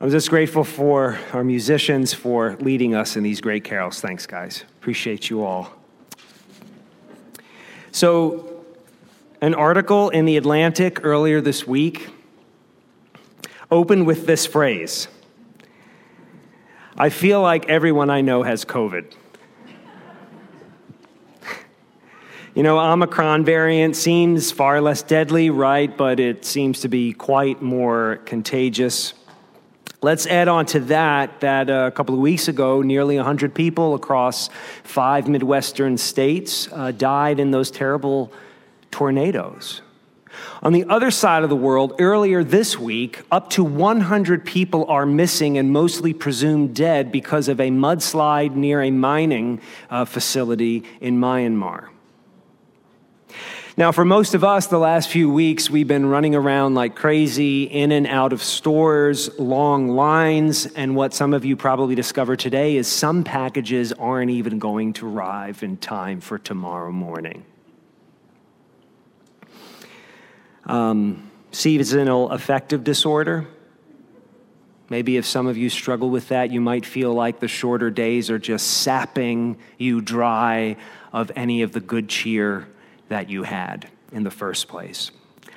[0.00, 4.00] I'm just grateful for our musicians for leading us in these great carols.
[4.00, 4.62] Thanks, guys.
[4.78, 5.72] Appreciate you all.
[7.90, 8.64] So,
[9.40, 12.10] an article in The Atlantic earlier this week
[13.72, 15.08] opened with this phrase
[16.96, 19.12] I feel like everyone I know has COVID.
[22.54, 25.96] You know, Omicron variant seems far less deadly, right?
[25.96, 29.14] But it seems to be quite more contagious.
[30.00, 33.94] Let's add on to that that uh, a couple of weeks ago, nearly 100 people
[33.94, 34.48] across
[34.84, 38.32] five Midwestern states uh, died in those terrible
[38.92, 39.82] tornadoes.
[40.62, 45.04] On the other side of the world, earlier this week, up to 100 people are
[45.04, 51.18] missing and mostly presumed dead because of a mudslide near a mining uh, facility in
[51.18, 51.88] Myanmar.
[53.78, 57.62] Now, for most of us, the last few weeks, we've been running around like crazy,
[57.62, 62.76] in and out of stores, long lines, and what some of you probably discovered today
[62.76, 67.44] is some packages aren't even going to arrive in time for tomorrow morning.
[70.66, 73.46] Um, seasonal affective disorder.
[74.90, 78.28] Maybe if some of you struggle with that, you might feel like the shorter days
[78.28, 80.76] are just sapping you dry
[81.12, 82.66] of any of the good cheer
[83.08, 85.10] that you had in the first place.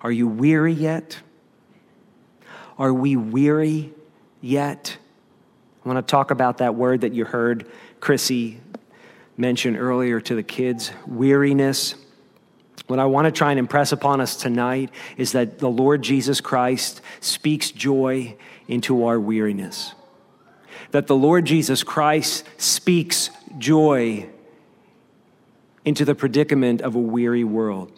[0.00, 1.20] Are you weary yet?
[2.78, 3.92] Are we weary
[4.40, 4.96] yet?
[5.84, 8.60] I want to talk about that word that you heard Chrissy
[9.36, 11.94] mention earlier to the kids weariness.
[12.86, 16.40] What I want to try and impress upon us tonight is that the Lord Jesus
[16.40, 18.36] Christ speaks joy
[18.68, 19.94] into our weariness.
[20.90, 24.28] That the Lord Jesus Christ speaks joy
[25.84, 27.92] into the predicament of a weary world.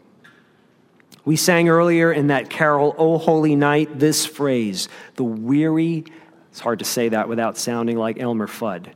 [1.25, 6.05] We sang earlier in that carol, O Holy Night, this phrase, the weary,
[6.51, 8.93] it's hard to say that without sounding like Elmer Fudd,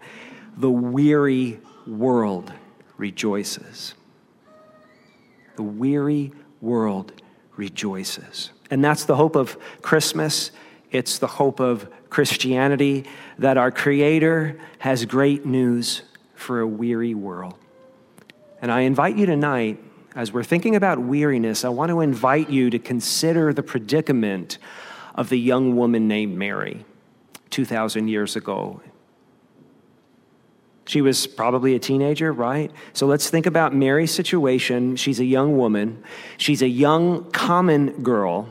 [0.57, 2.53] the weary world
[2.99, 3.95] rejoices.
[5.57, 7.13] The weary world
[7.57, 8.51] rejoices.
[8.71, 10.51] And that's the hope of Christmas.
[10.91, 13.07] It's the hope of Christianity
[13.39, 16.03] that our Creator has great news
[16.35, 17.59] for a weary world.
[18.61, 19.79] And I invite you tonight,
[20.15, 24.59] as we're thinking about weariness, I want to invite you to consider the predicament
[25.15, 26.85] of the young woman named Mary
[27.51, 28.81] 2,000 years ago.
[30.87, 32.73] She was probably a teenager, right?
[32.95, 34.97] So let's think about Mary's situation.
[34.97, 36.03] She's a young woman,
[36.37, 38.49] she's a young common girl.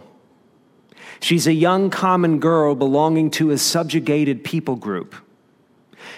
[1.19, 5.15] She's a young common girl belonging to a subjugated people group.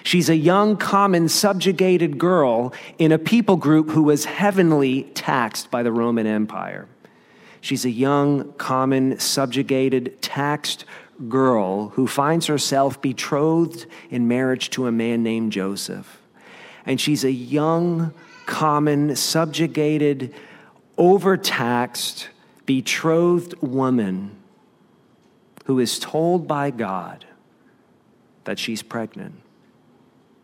[0.03, 5.83] She's a young, common, subjugated girl in a people group who was heavenly taxed by
[5.83, 6.87] the Roman Empire.
[7.61, 10.85] She's a young, common, subjugated, taxed
[11.27, 16.21] girl who finds herself betrothed in marriage to a man named Joseph.
[16.85, 18.13] And she's a young,
[18.45, 20.33] common, subjugated,
[20.97, 22.29] overtaxed,
[22.65, 24.37] betrothed woman
[25.65, 27.25] who is told by God
[28.45, 29.35] that she's pregnant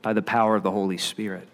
[0.06, 1.48] by the power of the Holy Spirit.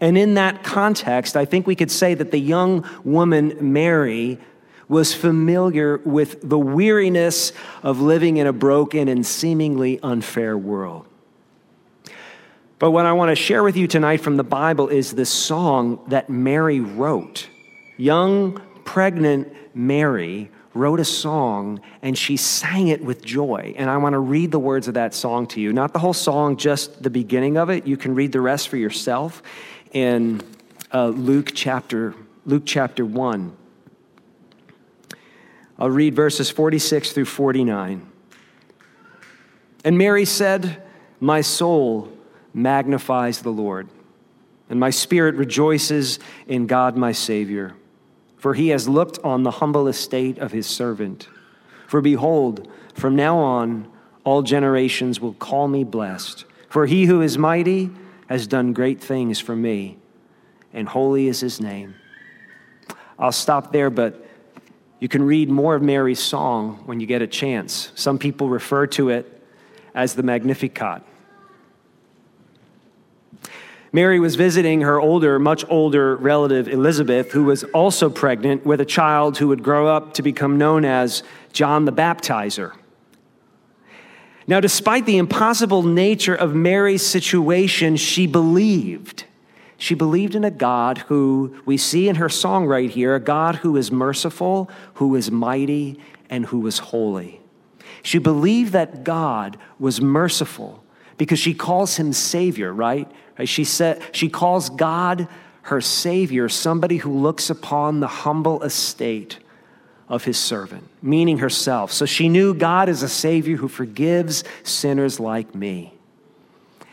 [0.00, 4.40] And in that context, I think we could say that the young woman, Mary,
[4.88, 7.52] was familiar with the weariness
[7.84, 11.06] of living in a broken and seemingly unfair world.
[12.80, 16.00] But what I want to share with you tonight from the Bible is the song
[16.08, 17.48] that Mary wrote.
[17.96, 23.74] Young, pregnant Mary wrote a song and she sang it with joy.
[23.76, 25.72] And I want to read the words of that song to you.
[25.72, 27.86] Not the whole song, just the beginning of it.
[27.86, 29.42] You can read the rest for yourself
[29.92, 30.40] in
[30.92, 32.14] uh, Luke chapter
[32.46, 33.56] Luke chapter 1.
[35.78, 38.06] I'll read verses 46 through 49.
[39.84, 40.82] And Mary said,
[41.20, 42.10] My soul
[42.52, 43.88] magnifies the Lord,
[44.68, 47.74] and my spirit rejoices in God my Savior
[48.40, 51.28] for he has looked on the humble estate of his servant.
[51.86, 53.86] For behold, from now on,
[54.24, 56.46] all generations will call me blessed.
[56.70, 57.90] For he who is mighty
[58.28, 59.98] has done great things for me,
[60.72, 61.94] and holy is his name.
[63.18, 64.26] I'll stop there, but
[65.00, 67.92] you can read more of Mary's song when you get a chance.
[67.94, 69.42] Some people refer to it
[69.94, 71.02] as the Magnificat.
[73.92, 78.84] Mary was visiting her older, much older relative Elizabeth, who was also pregnant with a
[78.84, 82.72] child who would grow up to become known as John the Baptizer.
[84.46, 89.24] Now, despite the impossible nature of Mary's situation, she believed.
[89.76, 93.56] She believed in a God who we see in her song right here a God
[93.56, 95.98] who is merciful, who is mighty,
[96.28, 97.40] and who is holy.
[98.02, 100.84] She believed that God was merciful
[101.16, 103.10] because she calls him Savior, right?
[103.46, 105.28] She, said, she calls God
[105.62, 109.38] her Savior, somebody who looks upon the humble estate
[110.08, 111.92] of his servant, meaning herself.
[111.92, 115.94] So she knew God is a Savior who forgives sinners like me.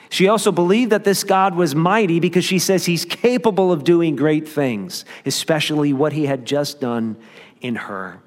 [0.10, 4.16] She also believed that this God was mighty because she says he's capable of doing
[4.16, 7.18] great things, especially what he had just done
[7.60, 8.22] in her.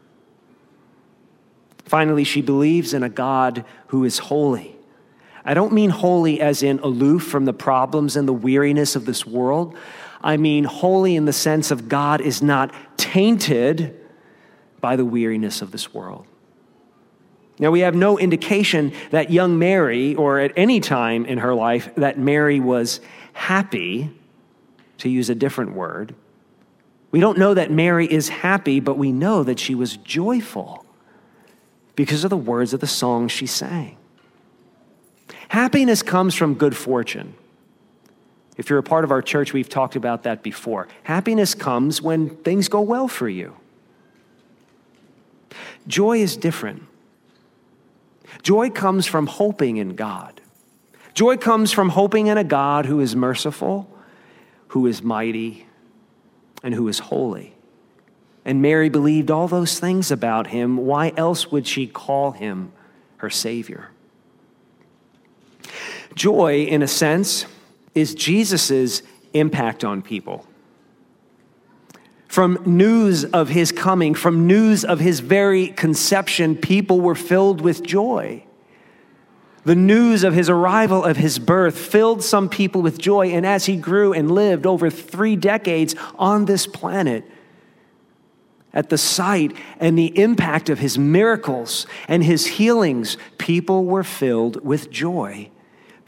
[1.85, 4.77] Finally, she believes in a God who is holy.
[5.45, 9.27] I don't mean holy as in aloof from the problems and the weariness of this
[9.27, 9.77] world.
[10.23, 13.99] I mean holy in the sense of God is not tainted
[14.81, 16.27] by the weariness of this world.
[17.59, 21.95] Now, we have no indication that young Mary, or at any time in her life,
[21.97, 23.03] that Mary was
[23.35, 24.11] happy,
[24.97, 26.15] to use a different word.
[27.11, 30.87] We don't know that Mary is happy, but we know that she was joyful
[31.97, 33.97] because of the words of the song she sang.
[35.51, 37.35] Happiness comes from good fortune.
[38.57, 40.87] If you're a part of our church, we've talked about that before.
[41.03, 43.57] Happiness comes when things go well for you.
[45.89, 46.85] Joy is different.
[48.45, 50.41] Joy comes from hoping in God.
[51.15, 53.93] Joy comes from hoping in a God who is merciful,
[54.69, 55.67] who is mighty,
[56.63, 57.57] and who is holy.
[58.45, 60.77] And Mary believed all those things about him.
[60.77, 62.71] Why else would she call him
[63.17, 63.89] her Savior?
[66.21, 67.47] Joy, in a sense,
[67.95, 69.01] is Jesus'
[69.33, 70.45] impact on people
[72.29, 77.83] from news of his coming, from news of his very conception, people were filled with
[77.83, 78.45] joy.
[79.65, 83.29] The news of his arrival, of his birth, filled some people with joy.
[83.29, 87.25] And as he grew and lived over three decades on this planet,
[88.75, 94.63] at the sight and the impact of his miracles and his healings, people were filled
[94.63, 95.51] with joy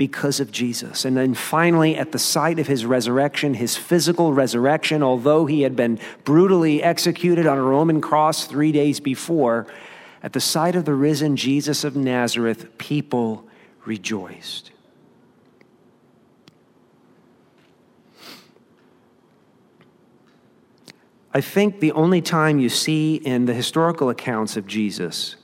[0.02, 1.04] because of Jesus.
[1.04, 5.76] And then finally, at the sight of his resurrection, his physical resurrection, although he had
[5.76, 9.64] been brutally executed on a Roman cross three days before,
[10.20, 13.46] at the sight of the risen Jesus of Nazareth, people
[13.84, 14.72] rejoiced.
[21.32, 25.36] I think the only time you see in the historical accounts of Jesus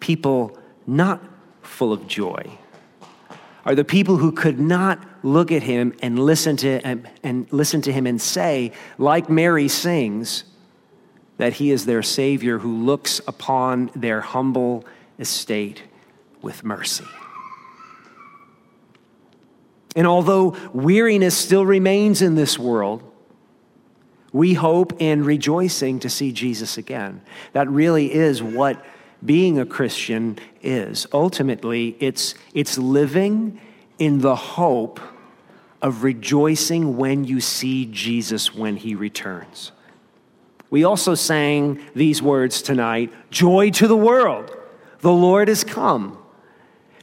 [0.00, 0.56] people
[0.86, 1.22] not
[1.60, 2.58] full of joy
[3.70, 7.80] are the people who could not look at him and listen to and, and listen
[7.80, 10.42] to him and say, like Mary sings,
[11.36, 14.84] that he is their Savior who looks upon their humble
[15.20, 15.84] estate
[16.42, 17.04] with mercy.
[19.94, 23.04] And although weariness still remains in this world,
[24.32, 27.22] we hope in rejoicing to see Jesus again.
[27.52, 28.84] That really is what
[29.24, 31.06] being a Christian is.
[31.12, 33.60] Ultimately, it's, it's living
[33.98, 35.00] in the hope
[35.82, 39.72] of rejoicing when you see Jesus when he returns.
[40.70, 44.56] We also sang these words tonight Joy to the world,
[45.00, 46.16] the Lord is come.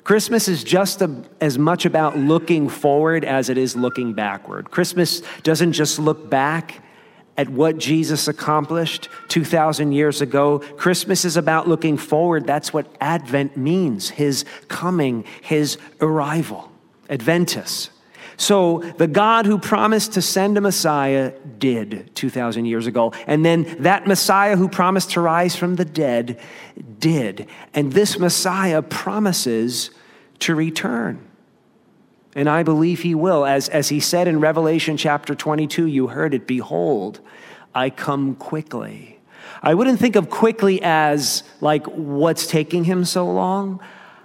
[0.04, 4.72] Christmas is just a, as much about looking forward as it is looking backward.
[4.72, 6.82] Christmas doesn't just look back,
[7.38, 10.60] at what Jesus accomplished 2,000 years ago.
[10.60, 12.48] Christmas is about looking forward.
[12.48, 16.72] That's what Advent means his coming, his arrival.
[17.10, 17.90] Adventus.
[18.38, 23.12] So the God who promised to send a Messiah did 2,000 years ago.
[23.26, 26.40] And then that Messiah who promised to rise from the dead
[27.00, 27.48] did.
[27.74, 29.90] And this Messiah promises
[30.40, 31.27] to return.
[32.38, 33.48] And I believe he will.
[33.48, 37.20] As, as he said in Revelation chapter 22, you heard it Behold,
[37.74, 39.20] I come quickly.
[39.64, 43.80] I wouldn't think of quickly as like what's taking him so long.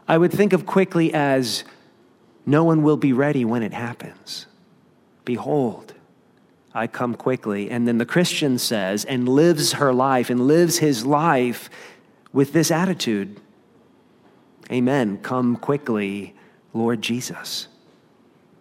[0.07, 1.65] I would think of quickly as
[2.45, 4.45] no one will be ready when it happens.
[5.25, 5.95] Behold,
[6.75, 7.71] I come quickly.
[7.71, 11.71] And then the Christian says, and lives her life and lives his life
[12.33, 13.41] with this attitude
[14.71, 15.19] Amen.
[15.19, 16.35] Come quickly,
[16.73, 17.69] Lord Jesus.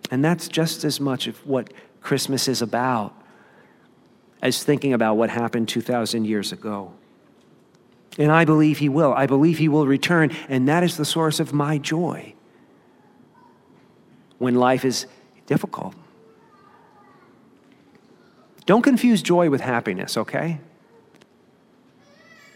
[0.10, 3.14] And that's just as much of what Christmas is about
[4.42, 6.94] as thinking about what happened 2,000 years ago.
[8.18, 9.14] And I believe he will.
[9.14, 12.34] I believe he will return, and that is the source of my joy
[14.38, 15.06] when life is
[15.46, 15.94] difficult.
[18.66, 20.60] Don't confuse joy with happiness, okay?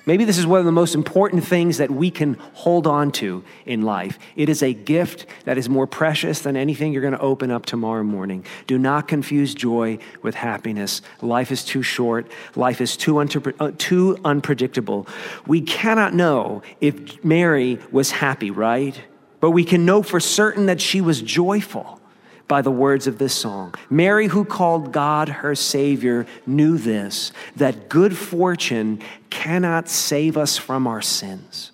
[0.05, 3.43] Maybe this is one of the most important things that we can hold on to
[3.65, 4.19] in life.
[4.35, 7.65] It is a gift that is more precious than anything you're going to open up
[7.65, 8.45] tomorrow morning.
[8.67, 11.01] Do not confuse joy with happiness.
[11.21, 15.07] Life is too short, life is too, uh, too unpredictable.
[15.47, 19.01] We cannot know if Mary was happy, right?
[19.39, 21.99] But we can know for certain that she was joyful
[22.47, 23.73] by the words of this song.
[23.89, 30.87] Mary, who called God her Savior, knew this that good fortune cannot save us from
[30.87, 31.71] our sins.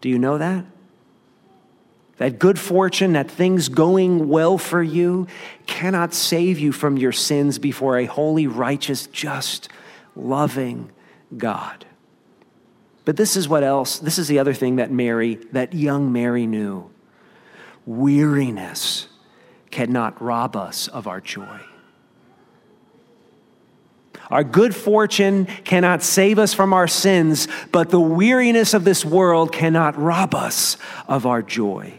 [0.00, 0.64] Do you know that?
[2.18, 5.26] That good fortune, that things going well for you,
[5.66, 9.70] cannot save you from your sins before a holy, righteous, just,
[10.14, 10.90] loving
[11.36, 11.86] God.
[13.06, 16.46] But this is what else, this is the other thing that Mary, that young Mary
[16.46, 16.90] knew
[17.86, 19.08] weariness
[19.70, 21.60] cannot rob us of our joy.
[24.30, 29.52] Our good fortune cannot save us from our sins, but the weariness of this world
[29.52, 30.76] cannot rob us
[31.08, 31.94] of our joy.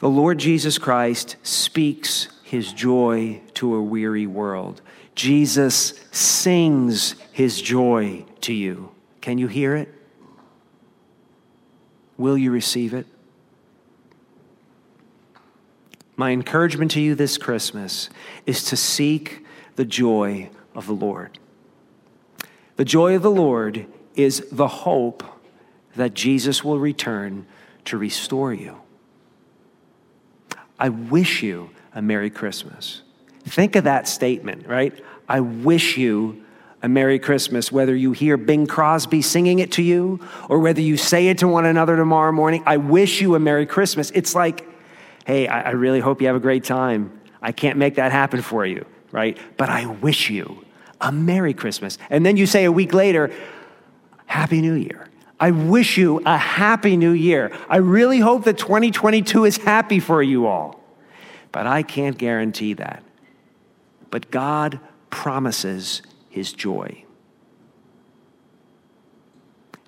[0.00, 4.82] The Lord Jesus Christ speaks his joy to a weary world.
[5.14, 8.90] Jesus sings his joy to you.
[9.20, 9.88] Can you hear it?
[12.18, 13.06] Will you receive it?
[16.22, 18.08] My encouragement to you this Christmas
[18.46, 21.40] is to seek the joy of the Lord.
[22.76, 25.24] The joy of the Lord is the hope
[25.96, 27.44] that Jesus will return
[27.86, 28.76] to restore you.
[30.78, 33.02] I wish you a Merry Christmas.
[33.44, 34.96] Think of that statement, right?
[35.28, 36.44] I wish you
[36.82, 40.96] a Merry Christmas, whether you hear Bing Crosby singing it to you or whether you
[40.96, 42.62] say it to one another tomorrow morning.
[42.64, 44.12] I wish you a Merry Christmas.
[44.12, 44.68] It's like
[45.26, 47.20] hey, I, I really hope you have a great time.
[47.40, 49.36] I can't make that happen for you, right?
[49.56, 50.64] But I wish you
[51.00, 51.98] a Merry Christmas.
[52.10, 53.32] And then you say a week later,
[54.26, 55.08] Happy New Year.
[55.42, 57.50] I wish you a happy new year.
[57.68, 60.80] I really hope that 2022 is happy for you all.
[61.50, 63.02] But I can't guarantee that.
[64.10, 64.78] But God
[65.10, 66.00] promises
[66.30, 67.04] his joy.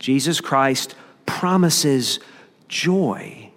[0.01, 2.19] Jesus Christ promises
[2.67, 3.51] joy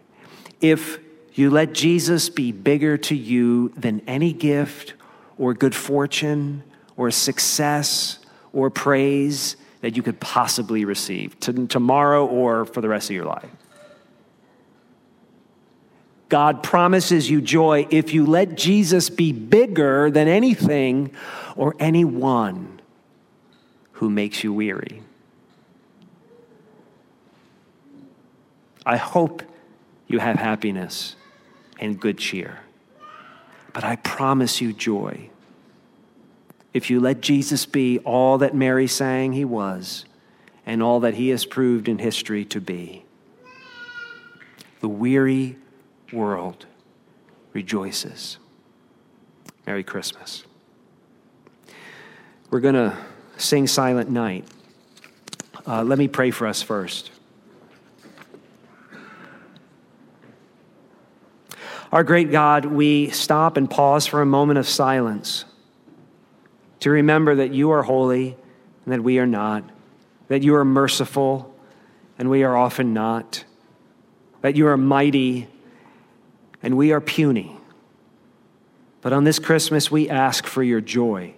[0.62, 1.00] if
[1.38, 4.96] you let Jesus be bigger to you than any gift
[5.38, 6.64] or good fortune
[6.96, 8.18] or success
[8.54, 13.26] or praise that you could possibly receive to tomorrow or for the rest of your
[13.26, 13.50] life.
[16.30, 21.12] God promises you joy if you let Jesus be bigger than anything
[21.56, 22.82] or anyone
[23.94, 25.04] who makes you weary.
[28.86, 29.44] I hope
[30.08, 31.17] you have happiness
[31.80, 32.60] and good cheer.
[33.74, 35.30] But I promise you joy.
[36.74, 40.06] If you let Jesus be all that Mary sang he was
[40.66, 43.04] and all that he has proved in history to be,
[44.80, 45.58] the weary
[46.12, 46.66] world
[47.54, 48.38] rejoices.
[49.66, 50.44] Merry Christmas.
[52.50, 52.98] We're going to
[53.38, 54.46] sing Silent Night.
[55.66, 57.12] Uh, let me pray for us first.
[61.92, 65.46] Our great God, we stop and pause for a moment of silence
[66.82, 68.38] to remember that you are holy
[68.86, 69.64] and that we are not,
[70.28, 71.56] that you are merciful
[72.18, 73.46] and we are often not,
[74.42, 75.48] that you are mighty
[76.62, 77.58] and we are puny.
[79.02, 81.34] But on this Christmas, we ask for your joy.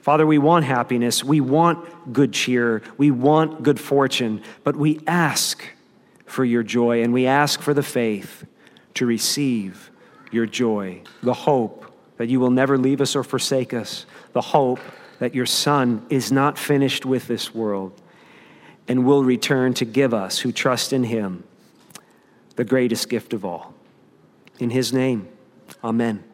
[0.00, 1.22] Father, we want happiness.
[1.22, 2.82] We want good cheer.
[2.98, 4.42] We want good fortune.
[4.64, 5.62] But we ask
[6.32, 8.46] for your joy, and we ask for the faith
[8.94, 9.90] to receive
[10.30, 14.80] your joy, the hope that you will never leave us or forsake us, the hope
[15.18, 17.92] that your Son is not finished with this world
[18.88, 21.44] and will return to give us who trust in him
[22.56, 23.74] the greatest gift of all.
[24.58, 25.28] In his name,
[25.84, 26.24] amen.